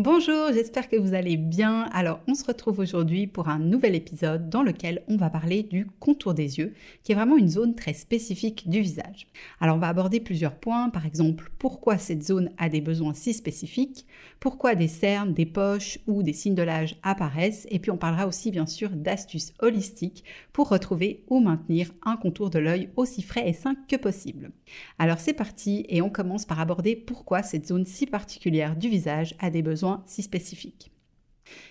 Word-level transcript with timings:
Bonjour, 0.00 0.52
j'espère 0.54 0.88
que 0.88 0.94
vous 0.94 1.12
allez 1.12 1.36
bien. 1.36 1.88
Alors, 1.92 2.20
on 2.28 2.36
se 2.36 2.44
retrouve 2.44 2.78
aujourd'hui 2.78 3.26
pour 3.26 3.48
un 3.48 3.58
nouvel 3.58 3.96
épisode 3.96 4.48
dans 4.48 4.62
lequel 4.62 5.02
on 5.08 5.16
va 5.16 5.28
parler 5.28 5.64
du 5.64 5.88
contour 5.98 6.34
des 6.34 6.60
yeux, 6.60 6.72
qui 7.02 7.10
est 7.10 7.16
vraiment 7.16 7.36
une 7.36 7.48
zone 7.48 7.74
très 7.74 7.94
spécifique 7.94 8.70
du 8.70 8.80
visage. 8.80 9.26
Alors, 9.58 9.74
on 9.74 9.80
va 9.80 9.88
aborder 9.88 10.20
plusieurs 10.20 10.54
points, 10.54 10.88
par 10.88 11.04
exemple, 11.04 11.50
pourquoi 11.58 11.98
cette 11.98 12.22
zone 12.22 12.50
a 12.58 12.68
des 12.68 12.80
besoins 12.80 13.12
si 13.12 13.34
spécifiques, 13.34 14.06
pourquoi 14.38 14.76
des 14.76 14.86
cernes, 14.86 15.34
des 15.34 15.46
poches 15.46 15.98
ou 16.06 16.22
des 16.22 16.32
signes 16.32 16.54
de 16.54 16.62
l'âge 16.62 16.94
apparaissent, 17.02 17.66
et 17.68 17.80
puis 17.80 17.90
on 17.90 17.96
parlera 17.96 18.28
aussi 18.28 18.52
bien 18.52 18.66
sûr 18.66 18.90
d'astuces 18.90 19.52
holistiques 19.58 20.22
pour 20.52 20.68
retrouver 20.68 21.24
ou 21.26 21.40
maintenir 21.40 21.90
un 22.04 22.16
contour 22.16 22.50
de 22.50 22.60
l'œil 22.60 22.90
aussi 22.94 23.20
frais 23.20 23.48
et 23.48 23.52
sain 23.52 23.74
que 23.88 23.96
possible. 23.96 24.52
Alors, 25.00 25.18
c'est 25.18 25.32
parti 25.32 25.86
et 25.88 26.02
on 26.02 26.10
commence 26.10 26.46
par 26.46 26.60
aborder 26.60 26.94
pourquoi 26.94 27.42
cette 27.42 27.66
zone 27.66 27.84
si 27.84 28.06
particulière 28.06 28.76
du 28.76 28.88
visage 28.88 29.34
a 29.40 29.50
des 29.50 29.62
besoins 29.62 29.87
si 30.06 30.22
spécifique. 30.22 30.90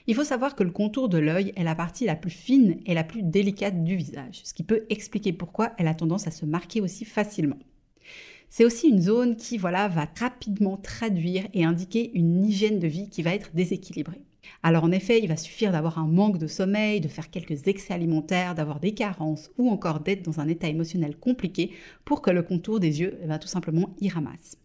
Il 0.07 0.15
faut 0.15 0.23
savoir 0.23 0.55
que 0.55 0.63
le 0.63 0.71
contour 0.71 1.09
de 1.09 1.17
l'œil 1.17 1.53
est 1.55 1.63
la 1.63 1.75
partie 1.75 2.05
la 2.05 2.15
plus 2.15 2.31
fine 2.31 2.79
et 2.85 2.93
la 2.93 3.03
plus 3.03 3.23
délicate 3.23 3.83
du 3.83 3.95
visage, 3.95 4.41
ce 4.43 4.53
qui 4.53 4.63
peut 4.63 4.85
expliquer 4.89 5.33
pourquoi 5.33 5.73
elle 5.77 5.87
a 5.87 5.93
tendance 5.93 6.27
à 6.27 6.31
se 6.31 6.45
marquer 6.45 6.81
aussi 6.81 7.05
facilement. 7.05 7.59
C'est 8.49 8.65
aussi 8.65 8.87
une 8.87 9.01
zone 9.01 9.35
qui 9.35 9.57
voilà, 9.57 9.87
va 9.87 10.07
rapidement 10.19 10.77
traduire 10.77 11.47
et 11.53 11.65
indiquer 11.65 12.11
une 12.13 12.45
hygiène 12.45 12.79
de 12.79 12.87
vie 12.87 13.09
qui 13.09 13.21
va 13.21 13.33
être 13.33 13.51
déséquilibrée. 13.53 14.21
Alors 14.63 14.85
en 14.85 14.91
effet, 14.91 15.19
il 15.21 15.27
va 15.27 15.35
suffire 15.35 15.73
d'avoir 15.73 15.99
un 15.99 16.07
manque 16.07 16.37
de 16.37 16.47
sommeil, 16.47 17.01
de 17.01 17.09
faire 17.09 17.29
quelques 17.29 17.67
excès 17.67 17.93
alimentaires, 17.93 18.55
d'avoir 18.55 18.79
des 18.79 18.93
carences 18.93 19.51
ou 19.57 19.69
encore 19.69 19.99
d'être 19.99 20.23
dans 20.23 20.39
un 20.39 20.47
état 20.47 20.69
émotionnel 20.69 21.17
compliqué 21.17 21.71
pour 22.05 22.21
que 22.21 22.31
le 22.31 22.43
contour 22.43 22.79
des 22.79 23.01
yeux 23.01 23.19
va 23.25 23.39
tout 23.39 23.49
simplement 23.49 23.93
y 23.99 24.07
ramasse. 24.07 24.57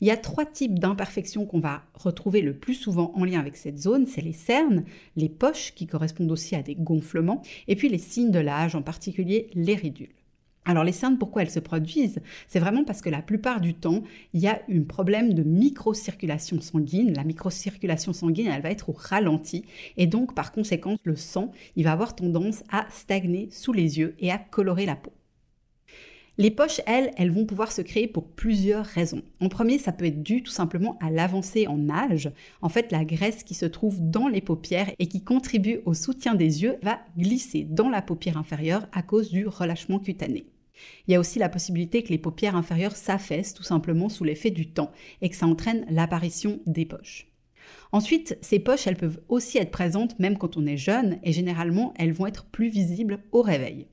Il 0.00 0.06
y 0.06 0.10
a 0.10 0.16
trois 0.16 0.46
types 0.46 0.78
d'imperfections 0.78 1.46
qu'on 1.46 1.60
va 1.60 1.82
retrouver 1.94 2.40
le 2.40 2.54
plus 2.54 2.74
souvent 2.74 3.12
en 3.14 3.24
lien 3.24 3.40
avec 3.40 3.56
cette 3.56 3.78
zone. 3.78 4.06
C'est 4.06 4.20
les 4.20 4.32
cernes, 4.32 4.84
les 5.16 5.28
poches 5.28 5.72
qui 5.74 5.86
correspondent 5.86 6.32
aussi 6.32 6.54
à 6.54 6.62
des 6.62 6.74
gonflements, 6.74 7.42
et 7.68 7.76
puis 7.76 7.88
les 7.88 7.98
signes 7.98 8.30
de 8.30 8.38
l'âge, 8.38 8.74
en 8.74 8.82
particulier 8.82 9.48
les 9.54 9.74
ridules. 9.74 10.14
Alors 10.66 10.84
les 10.84 10.92
cernes, 10.92 11.18
pourquoi 11.18 11.42
elles 11.42 11.50
se 11.50 11.60
produisent? 11.60 12.20
C'est 12.46 12.58
vraiment 12.58 12.84
parce 12.84 13.02
que 13.02 13.10
la 13.10 13.20
plupart 13.20 13.60
du 13.60 13.74
temps, 13.74 14.02
il 14.32 14.40
y 14.40 14.46
a 14.46 14.62
un 14.70 14.82
problème 14.82 15.34
de 15.34 15.42
microcirculation 15.42 16.60
sanguine. 16.60 17.12
La 17.12 17.24
microcirculation 17.24 18.14
sanguine, 18.14 18.46
elle 18.46 18.62
va 18.62 18.70
être 18.70 18.88
au 18.88 18.94
ralenti 18.96 19.64
et 19.98 20.06
donc 20.06 20.34
par 20.34 20.52
conséquent, 20.52 20.96
le 21.02 21.16
sang, 21.16 21.52
il 21.76 21.84
va 21.84 21.92
avoir 21.92 22.16
tendance 22.16 22.62
à 22.70 22.86
stagner 22.90 23.48
sous 23.50 23.72
les 23.72 23.98
yeux 23.98 24.14
et 24.18 24.30
à 24.30 24.38
colorer 24.38 24.86
la 24.86 24.96
peau. 24.96 25.12
Les 26.36 26.50
poches, 26.50 26.80
elles, 26.86 27.12
elles 27.16 27.30
vont 27.30 27.46
pouvoir 27.46 27.70
se 27.70 27.80
créer 27.80 28.08
pour 28.08 28.26
plusieurs 28.26 28.84
raisons. 28.84 29.22
En 29.38 29.48
premier, 29.48 29.78
ça 29.78 29.92
peut 29.92 30.06
être 30.06 30.24
dû 30.24 30.42
tout 30.42 30.50
simplement 30.50 30.98
à 31.00 31.08
l'avancée 31.08 31.68
en 31.68 31.88
âge. 31.88 32.28
En 32.60 32.68
fait, 32.68 32.90
la 32.90 33.04
graisse 33.04 33.44
qui 33.44 33.54
se 33.54 33.66
trouve 33.66 34.00
dans 34.00 34.26
les 34.26 34.40
paupières 34.40 34.90
et 34.98 35.06
qui 35.06 35.22
contribue 35.22 35.78
au 35.84 35.94
soutien 35.94 36.34
des 36.34 36.64
yeux 36.64 36.76
va 36.82 36.98
glisser 37.16 37.62
dans 37.62 37.88
la 37.88 38.02
paupière 38.02 38.36
inférieure 38.36 38.88
à 38.90 39.02
cause 39.02 39.30
du 39.30 39.46
relâchement 39.46 40.00
cutané. 40.00 40.46
Il 41.06 41.12
y 41.12 41.14
a 41.14 41.20
aussi 41.20 41.38
la 41.38 41.48
possibilité 41.48 42.02
que 42.02 42.08
les 42.08 42.18
paupières 42.18 42.56
inférieures 42.56 42.96
s'affaissent 42.96 43.54
tout 43.54 43.62
simplement 43.62 44.08
sous 44.08 44.24
l'effet 44.24 44.50
du 44.50 44.70
temps 44.70 44.90
et 45.22 45.28
que 45.28 45.36
ça 45.36 45.46
entraîne 45.46 45.86
l'apparition 45.88 46.58
des 46.66 46.84
poches. 46.84 47.28
Ensuite, 47.92 48.36
ces 48.40 48.58
poches, 48.58 48.88
elles 48.88 48.96
peuvent 48.96 49.20
aussi 49.28 49.58
être 49.58 49.70
présentes 49.70 50.18
même 50.18 50.36
quand 50.36 50.56
on 50.56 50.66
est 50.66 50.76
jeune 50.76 51.20
et 51.22 51.30
généralement, 51.30 51.94
elles 51.96 52.12
vont 52.12 52.26
être 52.26 52.44
plus 52.46 52.68
visibles 52.68 53.20
au 53.30 53.40
réveil. 53.40 53.86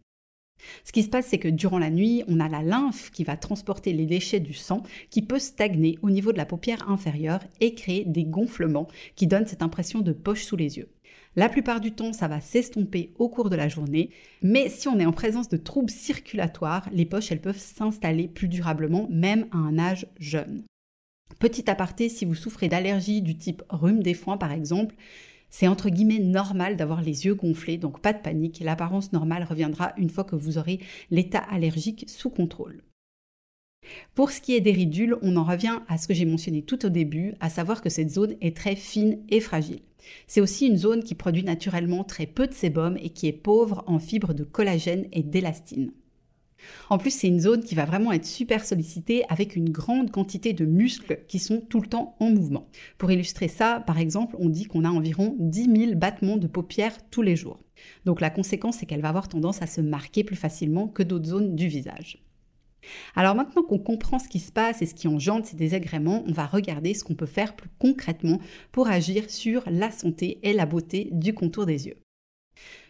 Ce 0.83 0.91
qui 0.91 1.03
se 1.03 1.09
passe, 1.09 1.27
c'est 1.27 1.37
que 1.37 1.47
durant 1.47 1.79
la 1.79 1.89
nuit, 1.89 2.23
on 2.27 2.39
a 2.39 2.49
la 2.49 2.61
lymphe 2.61 3.11
qui 3.11 3.23
va 3.23 3.37
transporter 3.37 3.93
les 3.93 4.05
déchets 4.05 4.39
du 4.39 4.53
sang 4.53 4.83
qui 5.09 5.21
peut 5.21 5.39
stagner 5.39 5.97
au 6.01 6.09
niveau 6.09 6.31
de 6.31 6.37
la 6.37 6.45
paupière 6.45 6.89
inférieure 6.89 7.41
et 7.59 7.73
créer 7.73 8.05
des 8.05 8.23
gonflements 8.23 8.87
qui 9.15 9.27
donnent 9.27 9.47
cette 9.47 9.63
impression 9.63 10.01
de 10.01 10.13
poche 10.13 10.43
sous 10.43 10.55
les 10.55 10.77
yeux. 10.77 10.89
La 11.37 11.47
plupart 11.47 11.79
du 11.79 11.93
temps, 11.93 12.11
ça 12.11 12.27
va 12.27 12.41
s'estomper 12.41 13.13
au 13.17 13.29
cours 13.29 13.49
de 13.49 13.55
la 13.55 13.69
journée, 13.69 14.09
mais 14.41 14.67
si 14.67 14.89
on 14.89 14.99
est 14.99 15.05
en 15.05 15.13
présence 15.13 15.47
de 15.47 15.55
troubles 15.55 15.89
circulatoires, 15.89 16.89
les 16.91 17.05
poches, 17.05 17.31
elles 17.31 17.39
peuvent 17.39 17.57
s'installer 17.57 18.27
plus 18.27 18.49
durablement, 18.49 19.07
même 19.09 19.47
à 19.51 19.57
un 19.57 19.79
âge 19.79 20.07
jeune. 20.19 20.63
Petit 21.39 21.69
aparté, 21.69 22.09
si 22.09 22.25
vous 22.25 22.35
souffrez 22.35 22.67
d'allergies 22.67 23.21
du 23.21 23.37
type 23.37 23.63
rhume 23.69 24.03
des 24.03 24.13
foins 24.13 24.37
par 24.37 24.51
exemple, 24.51 24.95
c'est 25.51 25.67
entre 25.67 25.89
guillemets 25.89 26.19
normal 26.19 26.77
d'avoir 26.77 27.01
les 27.01 27.25
yeux 27.25 27.35
gonflés, 27.35 27.77
donc 27.77 27.99
pas 27.99 28.13
de 28.13 28.21
panique, 28.21 28.61
l'apparence 28.61 29.11
normale 29.11 29.43
reviendra 29.43 29.93
une 29.97 30.09
fois 30.09 30.23
que 30.23 30.35
vous 30.35 30.57
aurez 30.57 30.79
l'état 31.11 31.43
allergique 31.51 32.05
sous 32.07 32.31
contrôle. 32.31 32.81
Pour 34.15 34.31
ce 34.31 34.41
qui 34.41 34.55
est 34.55 34.61
des 34.61 34.71
ridules, 34.71 35.17
on 35.21 35.35
en 35.35 35.43
revient 35.43 35.79
à 35.87 35.97
ce 35.97 36.07
que 36.07 36.13
j'ai 36.13 36.25
mentionné 36.25 36.61
tout 36.61 36.85
au 36.85 36.89
début, 36.89 37.35
à 37.39 37.49
savoir 37.49 37.81
que 37.81 37.89
cette 37.89 38.11
zone 38.11 38.35
est 38.41 38.55
très 38.55 38.75
fine 38.75 39.19
et 39.29 39.41
fragile. 39.41 39.81
C'est 40.27 40.41
aussi 40.41 40.67
une 40.67 40.77
zone 40.77 41.03
qui 41.03 41.15
produit 41.15 41.43
naturellement 41.43 42.03
très 42.03 42.25
peu 42.25 42.47
de 42.47 42.53
sébum 42.53 42.97
et 42.97 43.09
qui 43.09 43.27
est 43.27 43.33
pauvre 43.33 43.83
en 43.87 43.99
fibres 43.99 44.33
de 44.33 44.43
collagène 44.43 45.07
et 45.11 45.23
d'élastine. 45.23 45.91
En 46.89 46.97
plus, 46.97 47.11
c'est 47.11 47.27
une 47.27 47.39
zone 47.39 47.63
qui 47.63 47.75
va 47.75 47.85
vraiment 47.85 48.11
être 48.11 48.25
super 48.25 48.65
sollicitée 48.65 49.23
avec 49.29 49.55
une 49.55 49.69
grande 49.69 50.11
quantité 50.11 50.53
de 50.53 50.65
muscles 50.65 51.23
qui 51.27 51.39
sont 51.39 51.61
tout 51.61 51.81
le 51.81 51.87
temps 51.87 52.15
en 52.19 52.29
mouvement. 52.29 52.67
Pour 52.97 53.11
illustrer 53.11 53.47
ça, 53.47 53.83
par 53.85 53.99
exemple, 53.99 54.35
on 54.39 54.49
dit 54.49 54.65
qu'on 54.65 54.85
a 54.85 54.89
environ 54.89 55.35
10 55.39 55.75
000 55.75 55.95
battements 55.95 56.37
de 56.37 56.47
paupières 56.47 56.97
tous 57.09 57.21
les 57.21 57.35
jours. 57.35 57.59
Donc 58.05 58.21
la 58.21 58.29
conséquence, 58.29 58.77
c'est 58.77 58.85
qu'elle 58.85 59.01
va 59.01 59.09
avoir 59.09 59.27
tendance 59.27 59.61
à 59.61 59.67
se 59.67 59.81
marquer 59.81 60.23
plus 60.23 60.35
facilement 60.35 60.87
que 60.87 61.03
d'autres 61.03 61.29
zones 61.29 61.55
du 61.55 61.67
visage. 61.67 62.23
Alors 63.15 63.35
maintenant 63.35 63.63
qu'on 63.63 63.79
comprend 63.79 64.19
ce 64.19 64.27
qui 64.27 64.39
se 64.39 64.51
passe 64.51 64.81
et 64.81 64.85
ce 64.85 64.95
qui 64.95 65.07
engendre 65.07 65.45
ces 65.45 65.55
désagréments, 65.55 66.23
on 66.27 66.31
va 66.31 66.45
regarder 66.45 66.93
ce 66.93 67.03
qu'on 67.03 67.15
peut 67.15 67.25
faire 67.25 67.55
plus 67.55 67.69
concrètement 67.79 68.39
pour 68.71 68.87
agir 68.87 69.29
sur 69.29 69.63
la 69.67 69.91
santé 69.91 70.39
et 70.43 70.53
la 70.53 70.65
beauté 70.65 71.09
du 71.11 71.33
contour 71.33 71.65
des 71.65 71.87
yeux. 71.87 71.97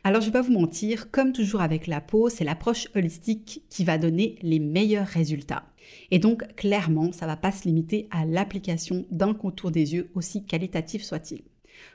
Alors 0.04 0.22
je 0.22 0.28
vais 0.28 0.32
pas 0.32 0.42
vous 0.42 0.52
mentir, 0.52 1.12
comme 1.12 1.32
toujours 1.32 1.62
avec 1.62 1.86
la 1.86 2.02
peau, 2.02 2.30
c'est 2.30 2.44
l'approche 2.44 2.88
holistique 2.96 3.64
qui 3.70 3.84
va 3.84 4.00
donner 4.00 4.38
les 4.42 4.60
meilleurs 4.60 5.08
résultats. 5.08 5.64
Et 6.10 6.18
donc 6.18 6.56
clairement, 6.56 7.12
ça 7.12 7.28
va 7.28 7.38
pas 7.38 7.52
se 7.52 7.66
limiter 7.66 8.08
à 8.10 8.26
l'application 8.26 9.06
d'un 9.12 9.34
contour 9.34 9.70
des 9.70 9.94
yeux 9.94 10.10
aussi 10.16 10.44
qualitatif 10.44 11.04
soit-il. 11.04 11.44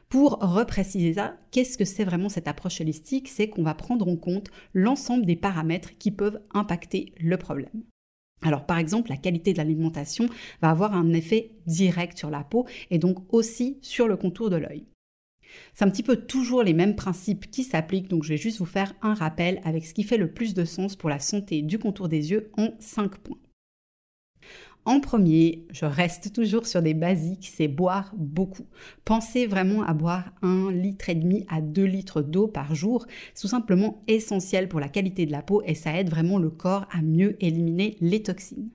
Pour 0.08 0.38
repréciser 0.38 1.14
ça, 1.14 1.36
qu'est-ce 1.50 1.76
que 1.76 1.84
c'est 1.84 2.04
vraiment 2.04 2.28
cette 2.28 2.48
approche 2.48 2.80
holistique? 2.80 3.28
C'est 3.28 3.48
qu'on 3.48 3.64
va 3.64 3.74
prendre 3.74 4.06
en 4.06 4.16
compte 4.16 4.50
l'ensemble 4.72 5.26
des 5.26 5.36
paramètres 5.36 5.98
qui 5.98 6.10
peuvent 6.10 6.40
impacter 6.54 7.12
le 7.18 7.36
problème. 7.36 7.82
Alors 8.42 8.66
par 8.66 8.78
exemple, 8.78 9.10
la 9.10 9.16
qualité 9.16 9.52
de 9.52 9.58
l'alimentation 9.58 10.28
va 10.62 10.70
avoir 10.70 10.94
un 10.94 11.12
effet 11.12 11.50
direct 11.66 12.16
sur 12.18 12.30
la 12.30 12.44
peau 12.44 12.66
et 12.90 12.98
donc 12.98 13.32
aussi 13.32 13.78
sur 13.82 14.06
le 14.06 14.16
contour 14.16 14.50
de 14.50 14.56
l'œil. 14.56 14.84
C'est 15.74 15.84
un 15.84 15.90
petit 15.90 16.02
peu 16.02 16.16
toujours 16.16 16.62
les 16.62 16.74
mêmes 16.74 16.96
principes 16.96 17.50
qui 17.50 17.64
s'appliquent, 17.64 18.08
donc 18.08 18.24
je 18.24 18.30
vais 18.30 18.36
juste 18.36 18.58
vous 18.58 18.64
faire 18.64 18.94
un 19.02 19.14
rappel 19.14 19.60
avec 19.64 19.86
ce 19.86 19.94
qui 19.94 20.02
fait 20.02 20.16
le 20.16 20.32
plus 20.32 20.54
de 20.54 20.64
sens 20.64 20.96
pour 20.96 21.08
la 21.08 21.18
santé 21.18 21.62
du 21.62 21.78
contour 21.78 22.08
des 22.08 22.30
yeux 22.30 22.50
en 22.56 22.70
5 22.78 23.18
points. 23.18 23.38
En 24.86 25.00
premier, 25.00 25.66
je 25.72 25.84
reste 25.84 26.32
toujours 26.32 26.64
sur 26.64 26.80
des 26.80 26.94
basiques, 26.94 27.50
c'est 27.52 27.66
boire 27.66 28.14
beaucoup. 28.16 28.66
Pensez 29.04 29.48
vraiment 29.48 29.82
à 29.82 29.92
boire 29.94 30.32
1 30.42 30.70
litre 30.70 31.08
et 31.08 31.16
demi 31.16 31.44
à 31.48 31.60
2 31.60 31.82
litres 31.82 32.22
d'eau 32.22 32.46
par 32.46 32.72
jour. 32.76 33.04
C'est 33.34 33.42
tout 33.42 33.48
simplement 33.48 34.04
essentiel 34.06 34.68
pour 34.68 34.78
la 34.78 34.88
qualité 34.88 35.26
de 35.26 35.32
la 35.32 35.42
peau 35.42 35.60
et 35.66 35.74
ça 35.74 35.98
aide 35.98 36.08
vraiment 36.08 36.38
le 36.38 36.50
corps 36.50 36.86
à 36.92 37.02
mieux 37.02 37.36
éliminer 37.44 37.96
les 38.00 38.22
toxines. 38.22 38.70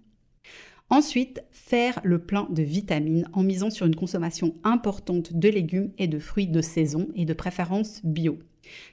Ensuite, 0.92 1.42
faire 1.52 2.02
le 2.04 2.20
plein 2.20 2.48
de 2.50 2.64
vitamines 2.64 3.26
en 3.32 3.44
misant 3.44 3.70
sur 3.70 3.86
une 3.86 3.96
consommation 3.96 4.54
importante 4.66 5.32
de 5.32 5.48
légumes 5.48 5.94
et 5.98 6.08
de 6.08 6.20
fruits 6.20 6.50
de 6.50 6.60
saison 6.60 7.08
et 7.16 7.24
de 7.24 7.34
préférence 7.34 8.02
bio. 8.04 8.38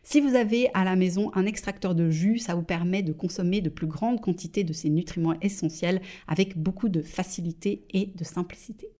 Si 0.04 0.20
vous 0.20 0.36
avez 0.36 0.70
à 0.74 0.84
la 0.84 0.94
maison 0.94 1.32
un 1.34 1.44
extracteur 1.44 1.96
de 1.96 2.08
jus, 2.08 2.38
ça 2.38 2.54
vous 2.54 2.62
permet 2.62 3.02
de 3.02 3.12
consommer 3.12 3.60
de 3.60 3.68
plus 3.68 3.88
grandes 3.88 4.20
quantités 4.20 4.62
de 4.62 4.72
ces 4.72 4.90
nutriments 4.90 5.34
essentiels 5.40 6.00
avec 6.28 6.56
beaucoup 6.56 6.88
de 6.88 7.02
facilité 7.02 7.82
et 7.90 8.06
de 8.06 8.22
simplicité. 8.22 8.92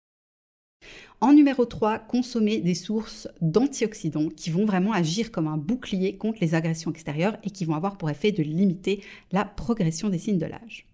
En 1.20 1.32
numéro 1.32 1.64
3, 1.66 2.00
consommer 2.00 2.58
des 2.58 2.74
sources 2.74 3.28
d'antioxydants 3.40 4.28
qui 4.28 4.50
vont 4.50 4.64
vraiment 4.64 4.92
agir 4.92 5.30
comme 5.30 5.46
un 5.46 5.56
bouclier 5.56 6.16
contre 6.16 6.38
les 6.40 6.56
agressions 6.56 6.90
extérieures 6.90 7.38
et 7.44 7.50
qui 7.50 7.64
vont 7.64 7.76
avoir 7.76 7.96
pour 7.96 8.10
effet 8.10 8.32
de 8.32 8.42
limiter 8.42 9.04
la 9.30 9.44
progression 9.44 10.08
des 10.08 10.18
signes 10.18 10.38
de 10.38 10.46
l'âge. 10.46 10.88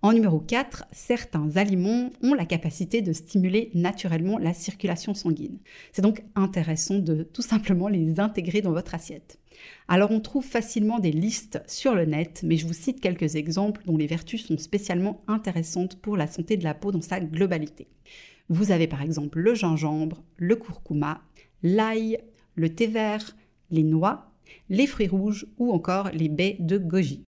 En 0.00 0.12
numéro 0.12 0.38
4, 0.38 0.84
certains 0.92 1.56
aliments 1.56 2.10
ont 2.22 2.34
la 2.34 2.46
capacité 2.46 3.02
de 3.02 3.12
stimuler 3.12 3.72
naturellement 3.74 4.38
la 4.38 4.54
circulation 4.54 5.12
sanguine. 5.12 5.58
C'est 5.90 6.02
donc 6.02 6.22
intéressant 6.36 7.00
de 7.00 7.24
tout 7.24 7.42
simplement 7.42 7.88
les 7.88 8.20
intégrer 8.20 8.60
dans 8.60 8.70
votre 8.70 8.94
assiette. 8.94 9.40
Alors 9.88 10.12
on 10.12 10.20
trouve 10.20 10.44
facilement 10.44 11.00
des 11.00 11.10
listes 11.10 11.60
sur 11.66 11.96
le 11.96 12.04
net, 12.04 12.42
mais 12.44 12.56
je 12.56 12.68
vous 12.68 12.74
cite 12.74 13.00
quelques 13.00 13.34
exemples 13.34 13.82
dont 13.86 13.96
les 13.96 14.06
vertus 14.06 14.46
sont 14.46 14.56
spécialement 14.56 15.24
intéressantes 15.26 16.00
pour 16.00 16.16
la 16.16 16.28
santé 16.28 16.56
de 16.56 16.62
la 16.62 16.74
peau 16.74 16.92
dans 16.92 17.00
sa 17.00 17.18
globalité. 17.18 17.88
Vous 18.48 18.70
avez 18.70 18.86
par 18.86 19.02
exemple 19.02 19.40
le 19.40 19.56
gingembre, 19.56 20.22
le 20.36 20.54
curcuma, 20.54 21.22
l'ail, 21.64 22.18
le 22.54 22.72
thé 22.72 22.86
vert, 22.86 23.36
les 23.72 23.82
noix, 23.82 24.30
les 24.68 24.86
fruits 24.86 25.08
rouges 25.08 25.48
ou 25.58 25.72
encore 25.72 26.10
les 26.12 26.28
baies 26.28 26.56
de 26.60 26.78
goji. 26.78 27.24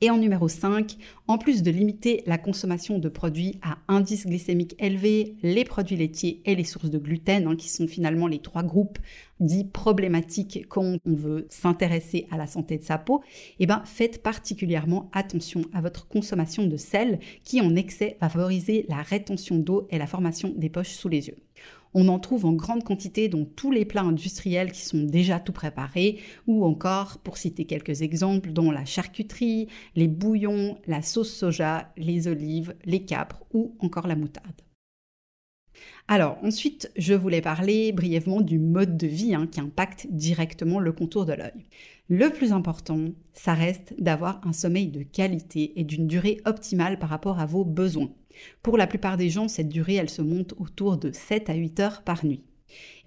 Et 0.00 0.10
en 0.10 0.18
numéro 0.18 0.46
5, 0.46 0.96
en 1.26 1.38
plus 1.38 1.62
de 1.64 1.72
limiter 1.72 2.22
la 2.24 2.38
consommation 2.38 3.00
de 3.00 3.08
produits 3.08 3.58
à 3.62 3.78
indice 3.88 4.26
glycémique 4.26 4.76
élevé, 4.78 5.34
les 5.42 5.64
produits 5.64 5.96
laitiers 5.96 6.40
et 6.44 6.54
les 6.54 6.62
sources 6.62 6.90
de 6.90 6.98
gluten, 6.98 7.48
hein, 7.48 7.56
qui 7.56 7.68
sont 7.68 7.88
finalement 7.88 8.28
les 8.28 8.38
trois 8.38 8.62
groupes 8.62 8.98
dits 9.40 9.64
problématiques 9.64 10.66
quand 10.68 10.98
on 11.04 11.14
veut 11.14 11.46
s'intéresser 11.50 12.28
à 12.30 12.36
la 12.36 12.46
santé 12.46 12.78
de 12.78 12.84
sa 12.84 12.96
peau, 12.96 13.22
eh 13.58 13.66
ben, 13.66 13.82
faites 13.86 14.22
particulièrement 14.22 15.10
attention 15.12 15.62
à 15.72 15.80
votre 15.80 16.06
consommation 16.06 16.66
de 16.66 16.76
sel 16.76 17.18
qui 17.42 17.60
en 17.60 17.74
excès 17.74 18.16
va 18.20 18.28
favoriser 18.28 18.86
la 18.88 19.02
rétention 19.02 19.58
d'eau 19.58 19.88
et 19.90 19.98
la 19.98 20.06
formation 20.06 20.52
des 20.56 20.70
poches 20.70 20.92
sous 20.92 21.08
les 21.08 21.26
yeux. 21.26 21.36
On 21.94 22.08
en 22.08 22.18
trouve 22.18 22.44
en 22.44 22.52
grande 22.52 22.84
quantité 22.84 23.28
dans 23.28 23.44
tous 23.44 23.70
les 23.70 23.84
plats 23.84 24.02
industriels 24.02 24.72
qui 24.72 24.82
sont 24.82 25.02
déjà 25.02 25.40
tout 25.40 25.52
préparés, 25.52 26.18
ou 26.46 26.64
encore, 26.64 27.18
pour 27.18 27.38
citer 27.38 27.64
quelques 27.64 28.02
exemples, 28.02 28.52
dans 28.52 28.70
la 28.70 28.84
charcuterie, 28.84 29.68
les 29.96 30.08
bouillons, 30.08 30.78
la 30.86 31.02
sauce 31.02 31.32
soja, 31.32 31.92
les 31.96 32.28
olives, 32.28 32.74
les 32.84 33.04
capres 33.04 33.42
ou 33.52 33.76
encore 33.80 34.06
la 34.06 34.16
moutarde. 34.16 34.62
Alors 36.08 36.38
ensuite, 36.42 36.90
je 36.96 37.14
voulais 37.14 37.42
parler 37.42 37.92
brièvement 37.92 38.40
du 38.40 38.58
mode 38.58 38.96
de 38.96 39.06
vie 39.06 39.34
hein, 39.34 39.46
qui 39.46 39.60
impacte 39.60 40.06
directement 40.10 40.80
le 40.80 40.92
contour 40.92 41.26
de 41.26 41.34
l'œil. 41.34 41.66
Le 42.08 42.30
plus 42.30 42.52
important, 42.52 43.10
ça 43.34 43.52
reste 43.52 43.94
d'avoir 43.98 44.40
un 44.46 44.54
sommeil 44.54 44.88
de 44.88 45.02
qualité 45.02 45.78
et 45.78 45.84
d'une 45.84 46.06
durée 46.06 46.40
optimale 46.46 46.98
par 46.98 47.10
rapport 47.10 47.38
à 47.38 47.46
vos 47.46 47.64
besoins. 47.64 48.10
Pour 48.62 48.76
la 48.76 48.86
plupart 48.86 49.16
des 49.16 49.30
gens, 49.30 49.48
cette 49.48 49.68
durée, 49.68 49.94
elle 49.94 50.10
se 50.10 50.22
monte 50.22 50.54
autour 50.58 50.96
de 50.96 51.12
7 51.12 51.50
à 51.50 51.54
8 51.54 51.80
heures 51.80 52.02
par 52.02 52.24
nuit. 52.24 52.42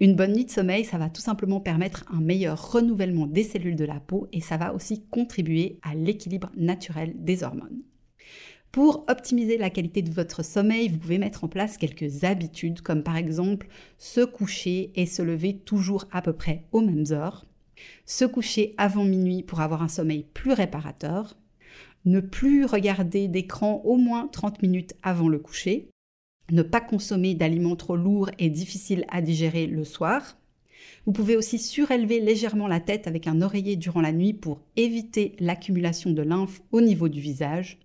Une 0.00 0.16
bonne 0.16 0.32
nuit 0.32 0.44
de 0.44 0.50
sommeil, 0.50 0.84
ça 0.84 0.98
va 0.98 1.08
tout 1.08 1.20
simplement 1.20 1.60
permettre 1.60 2.04
un 2.12 2.20
meilleur 2.20 2.72
renouvellement 2.72 3.26
des 3.26 3.44
cellules 3.44 3.76
de 3.76 3.84
la 3.84 4.00
peau 4.00 4.28
et 4.32 4.40
ça 4.40 4.56
va 4.56 4.74
aussi 4.74 5.04
contribuer 5.10 5.78
à 5.82 5.94
l'équilibre 5.94 6.50
naturel 6.56 7.14
des 7.16 7.44
hormones. 7.44 7.82
Pour 8.72 9.04
optimiser 9.08 9.58
la 9.58 9.68
qualité 9.68 10.00
de 10.00 10.10
votre 10.10 10.42
sommeil, 10.42 10.88
vous 10.88 10.98
pouvez 10.98 11.18
mettre 11.18 11.44
en 11.44 11.48
place 11.48 11.76
quelques 11.76 12.24
habitudes, 12.24 12.80
comme 12.80 13.02
par 13.02 13.16
exemple 13.16 13.68
se 13.98 14.22
coucher 14.22 14.92
et 14.96 15.04
se 15.04 15.20
lever 15.20 15.58
toujours 15.58 16.06
à 16.10 16.22
peu 16.22 16.32
près 16.32 16.64
aux 16.72 16.80
mêmes 16.80 17.04
heures, 17.10 17.44
se 18.06 18.24
coucher 18.24 18.74
avant 18.78 19.04
minuit 19.04 19.42
pour 19.42 19.60
avoir 19.60 19.82
un 19.82 19.88
sommeil 19.88 20.24
plus 20.32 20.52
réparateur, 20.52 21.36
ne 22.04 22.20
plus 22.20 22.64
regarder 22.64 23.28
d'écran 23.28 23.82
au 23.84 23.96
moins 23.96 24.28
30 24.28 24.62
minutes 24.62 24.94
avant 25.02 25.28
le 25.28 25.38
coucher, 25.38 25.88
ne 26.50 26.62
pas 26.62 26.80
consommer 26.80 27.34
d'aliments 27.34 27.76
trop 27.76 27.96
lourds 27.96 28.30
et 28.38 28.50
difficiles 28.50 29.04
à 29.08 29.22
digérer 29.22 29.66
le 29.66 29.84
soir. 29.84 30.36
Vous 31.06 31.12
pouvez 31.12 31.36
aussi 31.36 31.58
surélever 31.58 32.20
légèrement 32.20 32.68
la 32.68 32.80
tête 32.80 33.06
avec 33.06 33.26
un 33.26 33.40
oreiller 33.42 33.76
durant 33.76 34.00
la 34.00 34.12
nuit 34.12 34.32
pour 34.32 34.60
éviter 34.76 35.36
l'accumulation 35.38 36.10
de 36.10 36.22
lymphe 36.22 36.62
au 36.72 36.80
niveau 36.80 37.08
du 37.08 37.20
visage 37.20 37.78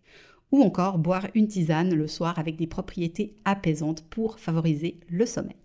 ou 0.52 0.62
encore 0.62 0.98
boire 0.98 1.28
une 1.36 1.48
tisane 1.48 1.94
le 1.94 2.08
soir 2.08 2.40
avec 2.40 2.56
des 2.56 2.68
propriétés 2.68 3.36
apaisantes 3.46 4.04
pour 4.10 4.40
favoriser 4.40 5.00
le 5.10 5.26
sommeil. 5.26 5.56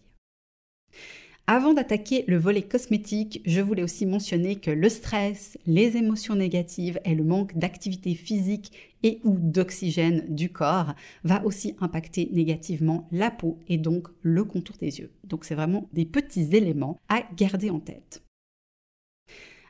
Avant 1.49 1.75
d'attaquer 1.75 2.25
le 2.29 2.39
volet 2.39 2.63
cosmétique, 2.63 3.43
je 3.45 3.61
voulais 3.61 3.83
aussi 3.83 4.07
mentionner 4.07 4.57
que 4.57 4.71
le 4.71 4.89
stress, 4.89 5.59
les 5.67 5.97
émotions 5.97 6.37
négatives 6.37 7.01
et 7.05 7.17
le 7.17 7.25
manque 7.25 7.59
d'activité 7.59 8.15
physique 8.15 8.71
et 9.03 9.19
ou 9.25 9.37
d'oxygène 9.39 10.25
du 10.29 10.53
corps 10.53 10.95
va 11.25 11.45
aussi 11.45 11.75
impacter 11.81 12.31
négativement 12.33 13.09
la 13.11 13.33
peau 13.33 13.59
et 13.67 13.77
donc 13.77 14.07
le 14.23 14.45
contour 14.45 14.77
des 14.77 15.01
yeux. 15.01 15.11
Donc 15.25 15.45
c'est 15.45 15.57
vraiment 15.57 15.89
des 15.93 16.05
petits 16.05 16.55
éléments 16.55 17.01
à 17.09 17.25
garder 17.37 17.71
en 17.71 17.81
tête. 17.81 18.23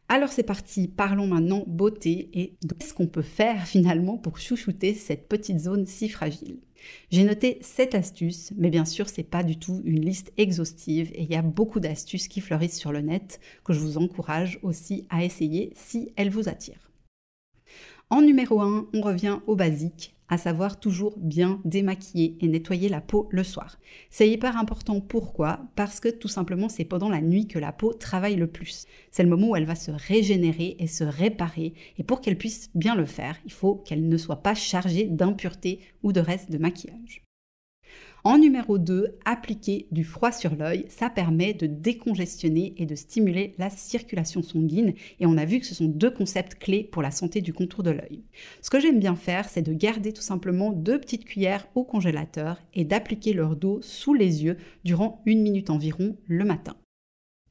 Alors 0.09 0.29
c'est 0.29 0.43
parti, 0.43 0.89
parlons 0.89 1.27
maintenant 1.27 1.65
beauté 1.67 2.29
et 2.35 2.55
qu'est-ce 2.79 2.93
qu'on 2.93 3.07
peut 3.07 3.23
faire 3.23 3.67
finalement 3.67 4.19
pour 4.19 4.39
chouchouter 4.39 4.93
cette 4.93 5.27
petite 5.27 5.61
zone 5.61 5.87
si 5.87 6.11
fragile? 6.11 6.59
J'ai 7.11 7.25
noté 7.25 7.59
7 7.61 7.95
astuces, 7.95 8.53
mais 8.57 8.71
bien 8.71 8.85
sûr 8.85 9.09
c'est 9.09 9.23
pas 9.23 9.43
du 9.43 9.59
tout 9.59 9.83
une 9.85 10.05
liste 10.05 10.33
exhaustive 10.37 11.11
et 11.15 11.23
il 11.23 11.31
y 11.31 11.37
a 11.37 11.43
beaucoup 11.43 11.81
d'astuces 11.81 12.29
qui 12.29 12.41
fleurissent 12.41 12.79
sur 12.79 12.93
le 12.93 13.01
net 13.01 13.41
que 13.65 13.73
je 13.73 13.81
vous 13.81 13.99
encourage 13.99 14.59
aussi 14.63 15.07
à 15.11 15.25
essayer 15.25 15.73
si 15.75 16.13
elles 16.17 16.31
vous 16.31 16.49
attirent. 16.49 16.92
En 18.13 18.21
numéro 18.21 18.61
1, 18.61 18.89
on 18.93 19.01
revient 19.01 19.39
au 19.47 19.57
basique, 19.57 20.15
à 20.29 20.37
savoir 20.37 20.79
toujours 20.79 21.15
bien 21.17 21.63
démaquiller 21.65 22.37
et 22.43 22.47
nettoyer 22.47 22.91
la 22.91 23.01
peau 23.01 23.27
le 23.31 23.43
soir. 23.43 23.79
C'est 24.11 24.29
hyper 24.29 24.59
important. 24.59 25.01
Pourquoi? 25.01 25.61
Parce 25.77 25.99
que 25.99 26.11
tout 26.11 26.29
simplement, 26.29 26.69
c'est 26.69 26.85
pendant 26.85 27.09
la 27.09 27.23
nuit 27.23 27.47
que 27.47 27.59
la 27.59 27.73
peau 27.73 27.95
travaille 27.95 28.37
le 28.37 28.49
plus. 28.49 28.85
C'est 29.11 29.23
le 29.23 29.31
moment 29.31 29.49
où 29.49 29.57
elle 29.57 29.65
va 29.65 29.77
se 29.77 29.93
régénérer 29.93 30.77
et 30.79 30.89
se 30.89 31.05
réparer. 31.05 31.73
Et 31.97 32.05
pour 32.05 32.21
qu'elle 32.21 32.37
puisse 32.37 32.69
bien 32.75 32.95
le 32.95 33.07
faire, 33.07 33.39
il 33.47 33.53
faut 33.53 33.77
qu'elle 33.77 34.07
ne 34.07 34.17
soit 34.19 34.43
pas 34.43 34.55
chargée 34.55 35.05
d'impuretés 35.05 35.81
ou 36.03 36.13
de 36.13 36.21
restes 36.21 36.53
de 36.53 36.59
maquillage. 36.59 37.23
En 38.25 38.39
numéro 38.39 38.79
2, 38.79 39.19
appliquer 39.25 39.89
du 39.91 40.05
froid 40.05 40.31
sur 40.31 40.55
l'œil, 40.55 40.85
ça 40.89 41.11
permet 41.11 41.55
de 41.55 41.67
décongestionner 41.67 42.73
et 42.77 42.87
de 42.87 42.95
stimuler 42.95 43.57
la 43.59 43.69
circulation 43.69 44.43
sanguine 44.43 44.95
et 45.19 45.27
on 45.27 45.37
a 45.37 45.45
vu 45.45 45.59
que 45.59 45.67
ce 45.67 45.75
sont 45.75 45.87
deux 45.87 46.11
concepts 46.11 46.55
clés 46.55 46.85
pour 46.85 47.03
la 47.03 47.11
santé 47.11 47.41
du 47.41 47.53
contour 47.53 47.83
de 47.83 47.91
l'œil. 47.91 48.23
Ce 48.61 48.71
que 48.71 48.79
j'aime 48.79 49.01
bien 49.01 49.17
faire, 49.17 49.49
c'est 49.49 49.63
de 49.63 49.73
garder 49.73 50.13
tout 50.13 50.23
simplement 50.23 50.71
deux 50.71 51.01
petites 51.01 51.25
cuillères 51.25 51.67
au 51.75 51.83
congélateur 51.83 52.63
et 52.75 52.85
d'appliquer 52.85 53.33
leur 53.33 53.57
dos 53.57 53.81
sous 53.83 54.15
les 54.15 54.45
yeux 54.45 54.57
durant 54.85 55.21
une 55.27 55.43
minute 55.43 55.71
environ 55.71 56.17
le 56.29 56.45
matin. 56.45 56.77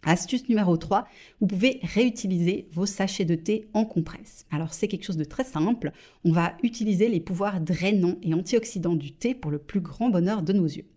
Astuce 0.03 0.49
numéro 0.49 0.77
3, 0.77 1.07
vous 1.41 1.47
pouvez 1.47 1.79
réutiliser 1.83 2.67
vos 2.71 2.87
sachets 2.87 3.23
de 3.23 3.35
thé 3.35 3.67
en 3.73 3.85
compresse. 3.85 4.47
Alors 4.49 4.73
c'est 4.73 4.87
quelque 4.87 5.05
chose 5.05 5.17
de 5.17 5.23
très 5.23 5.43
simple, 5.43 5.91
on 6.25 6.31
va 6.31 6.53
utiliser 6.63 7.07
les 7.07 7.19
pouvoirs 7.19 7.61
drainants 7.61 8.17
et 8.23 8.33
antioxydants 8.33 8.95
du 8.95 9.11
thé 9.11 9.35
pour 9.35 9.51
le 9.51 9.59
plus 9.59 9.79
grand 9.79 10.09
bonheur 10.09 10.41
de 10.41 10.53
nos 10.53 10.65
yeux. 10.65 10.87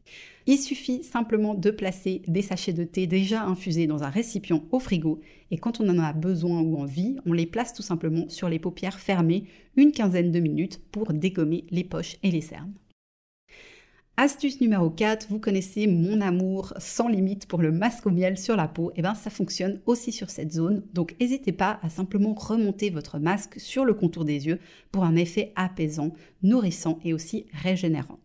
Il 0.47 0.59
suffit 0.59 1.05
simplement 1.05 1.55
de 1.55 1.71
placer 1.71 2.23
des 2.29 2.41
sachets 2.41 2.73
de 2.73 2.85
thé 2.85 3.07
déjà 3.07 3.45
infusés 3.45 3.87
dans 3.87 4.05
un 4.05 4.11
récipient 4.11 4.65
au 4.73 4.79
frigo 4.79 5.21
et 5.51 5.59
quand 5.59 5.81
on 5.81 5.89
en 5.91 5.99
a 5.99 6.15
besoin 6.15 6.63
ou 6.63 6.77
envie, 6.79 7.17
on 7.27 7.35
les 7.35 7.47
place 7.47 7.75
tout 7.75 7.83
simplement 7.83 8.29
sur 8.29 8.49
les 8.49 8.59
paupières 8.59 9.01
fermées 9.01 9.45
une 9.77 9.93
quinzaine 9.93 10.33
de 10.33 10.41
minutes 10.41 10.81
pour 10.93 11.13
dégommer 11.13 11.65
les 11.71 11.85
poches 11.85 12.17
et 12.23 12.31
les 12.31 12.41
cernes. 12.41 12.73
Astuce 14.17 14.61
numéro 14.61 14.91
4, 14.91 15.27
vous 15.29 15.41
connaissez 15.41 15.89
mon 15.89 16.21
amour 16.21 16.73
sans 16.79 17.09
limite 17.09 17.47
pour 17.47 17.61
le 17.61 17.73
masque 17.73 18.07
au 18.07 18.11
miel 18.11 18.39
sur 18.39 18.55
la 18.55 18.69
peau, 18.69 18.91
et 18.91 18.95
eh 18.99 19.03
bien 19.03 19.17
ça 19.17 19.29
fonctionne 19.29 19.81
aussi 19.87 20.13
sur 20.13 20.31
cette 20.31 20.53
zone, 20.53 20.85
donc 20.93 21.17
n'hésitez 21.19 21.51
pas 21.51 21.81
à 21.83 21.91
simplement 21.91 22.33
remonter 22.33 22.91
votre 22.91 23.19
masque 23.19 23.59
sur 23.59 23.85
le 23.85 23.93
contour 23.93 24.25
des 24.25 24.47
yeux 24.47 24.61
pour 24.93 25.03
un 25.03 25.17
effet 25.17 25.53
apaisant, 25.57 26.13
nourrissant 26.45 27.01
et 27.05 27.13
aussi 27.13 27.47
régénérant. 27.53 28.21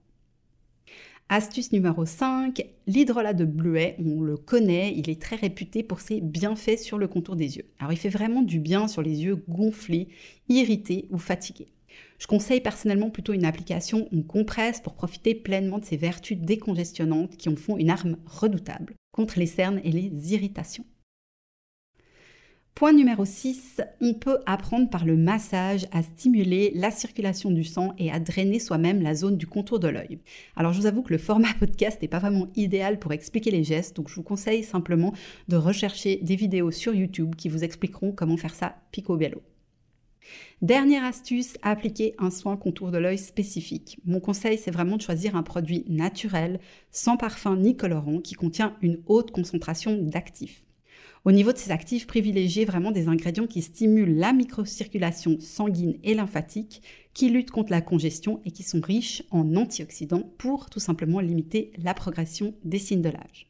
Astuce 1.28 1.72
numéro 1.72 2.06
5, 2.06 2.64
l'hydrolat 2.86 3.34
de 3.34 3.46
bleuet, 3.46 3.96
on 3.98 4.22
le 4.22 4.38
connaît, 4.38 4.94
il 4.96 5.10
est 5.10 5.20
très 5.20 5.38
réputé 5.38 5.82
pour 5.82 6.02
ses 6.02 6.22
bienfaits 6.22 6.78
sur 6.78 7.00
le 7.00 7.08
contour 7.08 7.36
des 7.36 7.58
yeux. 7.58 7.66
Alors 7.80 7.94
il 7.94 7.98
fait 7.98 8.10
vraiment 8.10 8.44
du 8.44 8.60
bien 8.60 8.88
sur 8.88 9.02
les 9.02 9.24
yeux 9.24 9.44
gonflés, 9.50 10.10
irrités 10.50 11.08
ou 11.10 11.18
fatigués. 11.18 11.74
Je 12.18 12.28
conseille 12.28 12.62
personnellement 12.62 13.10
plutôt 13.10 13.34
une 13.34 13.46
application 13.46 14.08
en 14.14 14.22
compresse 14.22 14.82
pour 14.82 14.94
profiter 14.94 15.36
pleinement 15.36 15.80
de 15.80 15.86
ses 15.86 15.98
vertus 15.98 16.38
décongestionnantes 16.38 17.38
qui 17.38 17.50
en 17.50 17.56
font 17.56 17.78
une 17.78 17.90
arme 17.90 18.18
redoutable 18.26 18.96
contre 19.12 19.40
les 19.40 19.48
cernes 19.48 19.82
et 19.84 19.92
les 19.92 20.34
irritations. 20.34 20.86
Point 22.80 22.94
numéro 22.94 23.26
6, 23.26 23.82
on 24.00 24.14
peut 24.14 24.38
apprendre 24.46 24.90
par 24.90 25.04
le 25.04 25.18
massage 25.18 25.86
à 25.92 26.02
stimuler 26.02 26.72
la 26.76 26.92
circulation 26.92 27.52
du 27.52 27.66
sang 27.66 27.94
et 27.98 28.10
à 28.10 28.22
drainer 28.22 28.58
soi-même 28.58 29.02
la 29.02 29.16
zone 29.16 29.36
du 29.36 29.48
contour 29.48 29.82
de 29.82 29.90
l'œil. 29.90 30.20
Alors 30.56 30.72
je 30.72 30.80
vous 30.80 30.86
avoue 30.86 31.02
que 31.02 31.12
le 31.12 31.20
format 31.20 31.54
podcast 31.60 32.02
n'est 32.02 32.08
pas 32.08 32.20
vraiment 32.20 32.48
idéal 32.56 32.98
pour 32.98 33.12
expliquer 33.12 33.52
les 33.52 33.66
gestes, 33.66 33.98
donc 33.98 34.08
je 34.08 34.16
vous 34.16 34.24
conseille 34.24 34.64
simplement 34.64 35.14
de 35.50 35.58
rechercher 35.58 36.22
des 36.22 36.38
vidéos 36.38 36.72
sur 36.72 36.96
YouTube 36.96 37.36
qui 37.36 37.50
vous 37.50 37.66
expliqueront 37.66 38.14
comment 38.14 38.38
faire 38.38 38.56
ça 38.56 38.78
picobello. 38.94 39.42
Dernière 40.62 41.04
astuce, 41.04 41.58
appliquer 41.62 42.16
un 42.18 42.32
soin 42.32 42.58
contour 42.58 42.92
de 42.92 42.98
l'œil 42.98 43.18
spécifique. 43.18 44.00
Mon 44.06 44.20
conseil, 44.20 44.58
c'est 44.58 44.72
vraiment 44.72 44.98
de 44.98 45.02
choisir 45.02 45.36
un 45.36 45.44
produit 45.44 45.86
naturel, 45.88 46.60
sans 46.92 47.18
parfum 47.18 47.56
ni 47.56 47.78
colorant, 47.78 48.20
qui 48.20 48.36
contient 48.36 48.76
une 48.82 49.02
haute 49.08 49.32
concentration 49.32 49.98
d'actifs. 49.98 50.66
Au 51.26 51.32
niveau 51.32 51.52
de 51.52 51.58
ces 51.58 51.72
actifs, 51.72 52.08
privilégiez 52.08 52.64
vraiment 52.64 52.92
des 52.92 53.10
ingrédients 53.10 53.48
qui 53.48 53.62
stimulent 53.62 54.18
la 54.18 54.32
microcirculation 54.32 55.38
sanguine 55.40 55.98
et 56.04 56.14
lymphatique, 56.14 56.82
qui 57.14 57.30
luttent 57.30 57.52
contre 57.52 57.72
la 57.72 57.82
congestion 57.82 58.40
et 58.46 58.52
qui 58.52 58.64
sont 58.64 58.80
riches 58.80 59.24
en 59.30 59.56
antioxydants 59.56 60.32
pour 60.38 60.70
tout 60.70 60.80
simplement 60.80 61.20
limiter 61.20 61.72
la 61.78 61.94
progression 61.94 62.54
des 62.64 62.80
signes 62.80 63.02
de 63.02 63.10
l'âge. 63.10 63.50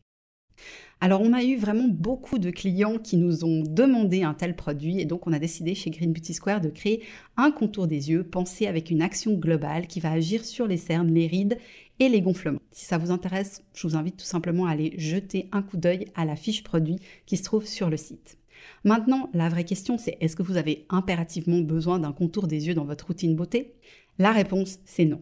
Alors 1.02 1.22
on 1.22 1.32
a 1.32 1.44
eu 1.44 1.56
vraiment 1.56 1.88
beaucoup 1.88 2.40
de 2.40 2.50
clients 2.50 2.98
qui 2.98 3.16
nous 3.16 3.46
ont 3.46 3.64
demandé 3.64 4.24
un 4.24 4.34
tel 4.34 4.54
produit 4.54 5.00
et 5.00 5.06
donc 5.06 5.28
on 5.28 5.34
a 5.34 5.40
décidé 5.40 5.74
chez 5.74 5.92
Green 5.92 6.12
Beauty 6.12 6.34
Square 6.34 6.60
de 6.60 6.68
créer 6.68 7.04
un 7.38 7.52
contour 7.52 7.88
des 7.88 8.10
yeux 8.10 8.26
pensé 8.26 8.68
avec 8.68 8.92
une 8.92 9.02
action 9.02 9.36
globale 9.36 9.88
qui 9.88 10.02
va 10.02 10.12
agir 10.12 10.44
sur 10.44 10.68
les 10.68 10.76
cernes, 10.76 11.14
les 11.14 11.28
rides 11.28 11.58
et 12.00 12.10
les 12.10 12.22
gonflements. 12.22 12.60
Si 12.72 12.84
ça 12.84 12.98
vous 12.98 13.12
intéresse, 13.12 13.64
je 13.74 13.88
vous 13.88 13.96
invite 13.96 14.18
tout 14.18 14.26
simplement 14.26 14.66
à 14.66 14.72
aller 14.72 14.94
jeter 14.98 15.48
un 15.54 15.62
coup 15.62 15.78
d'œil 15.78 16.08
à 16.16 16.26
la 16.26 16.36
fiche 16.36 16.64
produit 16.64 16.98
qui 17.26 17.38
se 17.38 17.44
trouve 17.44 17.66
sur 17.66 17.90
le 17.90 17.96
site. 17.96 18.38
Maintenant, 18.84 19.30
la 19.34 19.48
vraie 19.48 19.64
question 19.64 19.98
c'est 19.98 20.18
est-ce 20.20 20.36
que 20.36 20.44
vous 20.44 20.58
avez 20.58 20.86
impérativement 20.90 21.62
besoin 21.62 22.00
d'un 22.00 22.12
contour 22.12 22.48
des 22.48 22.68
yeux 22.68 22.74
dans 22.74 22.84
votre 22.84 23.08
routine 23.08 23.38
beauté? 23.38 23.74
La 24.18 24.34
réponse 24.34 24.80
c'est 24.84 25.06
non. 25.06 25.22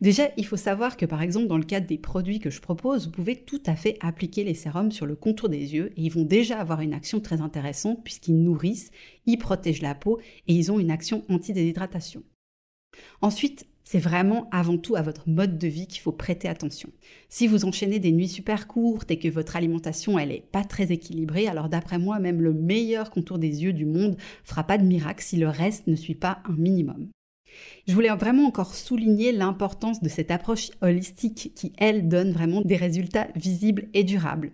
Déjà, 0.00 0.30
il 0.36 0.46
faut 0.46 0.56
savoir 0.56 0.96
que 0.96 1.06
par 1.06 1.22
exemple 1.22 1.46
dans 1.46 1.58
le 1.58 1.64
cadre 1.64 1.86
des 1.86 1.98
produits 1.98 2.38
que 2.38 2.50
je 2.50 2.60
propose, 2.60 3.06
vous 3.06 3.12
pouvez 3.12 3.36
tout 3.36 3.62
à 3.66 3.76
fait 3.76 3.96
appliquer 4.00 4.44
les 4.44 4.54
sérums 4.54 4.92
sur 4.92 5.06
le 5.06 5.16
contour 5.16 5.48
des 5.48 5.74
yeux 5.74 5.92
et 5.96 6.02
ils 6.02 6.12
vont 6.12 6.24
déjà 6.24 6.60
avoir 6.60 6.80
une 6.80 6.94
action 6.94 7.20
très 7.20 7.40
intéressante 7.40 8.02
puisqu'ils 8.04 8.42
nourrissent, 8.42 8.90
ils 9.26 9.38
protègent 9.38 9.82
la 9.82 9.94
peau 9.94 10.18
et 10.46 10.54
ils 10.54 10.72
ont 10.72 10.78
une 10.78 10.90
action 10.90 11.24
anti-déshydratation. 11.28 12.22
Ensuite, 13.20 13.66
c'est 13.86 14.00
vraiment 14.00 14.48
avant 14.50 14.78
tout 14.78 14.96
à 14.96 15.02
votre 15.02 15.28
mode 15.28 15.58
de 15.58 15.68
vie 15.68 15.86
qu'il 15.86 16.00
faut 16.00 16.12
prêter 16.12 16.48
attention. 16.48 16.90
Si 17.28 17.46
vous 17.46 17.64
enchaînez 17.64 18.00
des 18.00 18.10
nuits 18.10 18.28
super 18.28 18.66
courtes 18.66 19.12
et 19.12 19.18
que 19.18 19.28
votre 19.28 19.54
alimentation 19.54 20.18
elle 20.18 20.32
est 20.32 20.44
pas 20.50 20.64
très 20.64 20.90
équilibrée, 20.90 21.46
alors 21.46 21.68
d'après 21.68 21.98
moi 21.98 22.18
même 22.18 22.42
le 22.42 22.52
meilleur 22.52 23.10
contour 23.10 23.38
des 23.38 23.62
yeux 23.62 23.72
du 23.72 23.86
monde 23.86 24.16
fera 24.42 24.64
pas 24.64 24.76
de 24.76 24.84
miracle 24.84 25.22
si 25.22 25.36
le 25.36 25.48
reste 25.48 25.86
ne 25.86 25.94
suit 25.94 26.16
pas 26.16 26.40
un 26.46 26.56
minimum. 26.56 27.08
Je 27.86 27.94
voulais 27.94 28.08
vraiment 28.08 28.46
encore 28.46 28.74
souligner 28.74 29.32
l'importance 29.32 30.02
de 30.02 30.08
cette 30.08 30.30
approche 30.30 30.70
holistique 30.80 31.52
qui, 31.54 31.72
elle, 31.78 32.08
donne 32.08 32.32
vraiment 32.32 32.60
des 32.62 32.76
résultats 32.76 33.28
visibles 33.36 33.88
et 33.94 34.04
durables. 34.04 34.52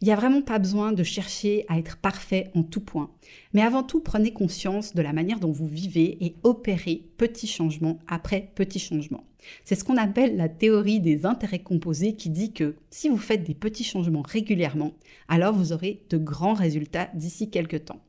Il 0.00 0.06
n'y 0.06 0.12
a 0.12 0.16
vraiment 0.16 0.42
pas 0.42 0.58
besoin 0.58 0.92
de 0.92 1.04
chercher 1.04 1.64
à 1.68 1.78
être 1.78 1.96
parfait 1.96 2.50
en 2.56 2.64
tout 2.64 2.80
point. 2.80 3.10
Mais 3.52 3.62
avant 3.62 3.84
tout, 3.84 4.00
prenez 4.00 4.32
conscience 4.32 4.94
de 4.94 5.02
la 5.02 5.12
manière 5.12 5.38
dont 5.38 5.52
vous 5.52 5.68
vivez 5.68 6.18
et 6.24 6.34
opérez 6.42 7.04
petits 7.18 7.46
changements 7.46 8.00
après 8.08 8.50
petits 8.56 8.80
changements. 8.80 9.24
C'est 9.64 9.76
ce 9.76 9.84
qu'on 9.84 9.96
appelle 9.96 10.36
la 10.36 10.48
théorie 10.48 11.00
des 11.00 11.24
intérêts 11.24 11.62
composés 11.62 12.14
qui 12.14 12.30
dit 12.30 12.52
que 12.52 12.74
si 12.90 13.08
vous 13.08 13.16
faites 13.16 13.44
des 13.44 13.54
petits 13.54 13.84
changements 13.84 14.22
régulièrement, 14.22 14.92
alors 15.28 15.54
vous 15.54 15.72
aurez 15.72 16.02
de 16.10 16.18
grands 16.18 16.54
résultats 16.54 17.10
d'ici 17.14 17.50
quelques 17.50 17.84
temps. 17.84 18.02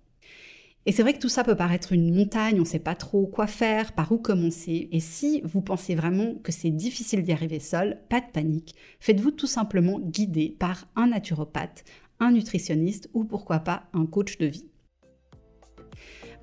Et 0.86 0.92
c'est 0.92 1.02
vrai 1.02 1.14
que 1.14 1.20
tout 1.20 1.30
ça 1.30 1.46
peut 1.46 1.56
paraître 1.56 1.94
une 1.94 2.14
montagne, 2.14 2.58
on 2.58 2.64
ne 2.64 2.66
sait 2.66 2.80
pas 2.80 2.96
trop 2.96 3.26
quoi 3.26 3.48
faire, 3.48 3.94
par 3.94 4.12
où 4.12 4.18
commencer. 4.18 4.90
Et 4.92 5.00
si 5.00 5.42
vous 5.46 5.62
pensez 5.62 5.96
vraiment 5.96 6.36
que 6.44 6.52
c'est 6.52 6.72
difficile 6.72 7.24
d'y 7.24 7.32
arriver 7.32 7.60
seul, 7.60 8.02
pas 8.10 8.20
de 8.20 8.26
panique. 8.34 8.76
Faites-vous 9.00 9.32
tout 9.32 9.48
simplement 9.48 10.00
guider 10.00 10.56
par 10.60 10.88
un 10.98 11.08
naturopathe, 11.08 11.86
un 12.20 12.32
nutritionniste 12.32 13.10
ou 13.14 13.24
pourquoi 13.24 13.60
pas 13.60 13.84
un 13.94 14.06
coach 14.06 14.38
de 14.38 14.46
vie. 14.46 14.73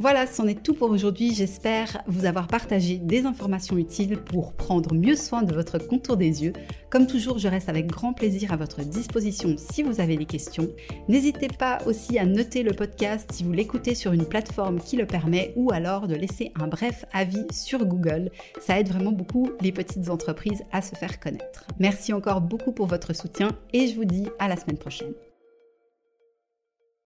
Voilà, 0.00 0.26
c'en 0.26 0.48
est 0.48 0.62
tout 0.62 0.72
pour 0.72 0.90
aujourd'hui. 0.90 1.34
J'espère 1.34 2.02
vous 2.06 2.24
avoir 2.24 2.46
partagé 2.46 2.96
des 2.96 3.26
informations 3.26 3.76
utiles 3.76 4.16
pour 4.16 4.54
prendre 4.54 4.94
mieux 4.94 5.14
soin 5.14 5.42
de 5.42 5.52
votre 5.52 5.76
contour 5.76 6.16
des 6.16 6.42
yeux. 6.42 6.54
Comme 6.88 7.06
toujours, 7.06 7.38
je 7.38 7.48
reste 7.48 7.68
avec 7.68 7.86
grand 7.86 8.14
plaisir 8.14 8.50
à 8.50 8.56
votre 8.56 8.80
disposition 8.80 9.56
si 9.58 9.82
vous 9.82 10.00
avez 10.00 10.16
des 10.16 10.24
questions. 10.24 10.70
N'hésitez 11.08 11.48
pas 11.48 11.80
aussi 11.84 12.18
à 12.18 12.24
noter 12.24 12.62
le 12.62 12.72
podcast 12.72 13.30
si 13.30 13.44
vous 13.44 13.52
l'écoutez 13.52 13.94
sur 13.94 14.14
une 14.14 14.24
plateforme 14.24 14.80
qui 14.80 14.96
le 14.96 15.04
permet 15.04 15.52
ou 15.54 15.70
alors 15.70 16.08
de 16.08 16.14
laisser 16.14 16.50
un 16.58 16.66
bref 16.66 17.04
avis 17.12 17.44
sur 17.52 17.84
Google. 17.84 18.30
Ça 18.58 18.80
aide 18.80 18.88
vraiment 18.88 19.12
beaucoup 19.12 19.50
les 19.60 19.70
petites 19.70 20.08
entreprises 20.08 20.62
à 20.72 20.80
se 20.80 20.94
faire 20.94 21.20
connaître. 21.20 21.66
Merci 21.78 22.14
encore 22.14 22.40
beaucoup 22.40 22.72
pour 22.72 22.86
votre 22.86 23.14
soutien 23.14 23.50
et 23.74 23.86
je 23.86 23.96
vous 23.96 24.06
dis 24.06 24.28
à 24.38 24.48
la 24.48 24.56
semaine 24.56 24.78
prochaine. 24.78 25.12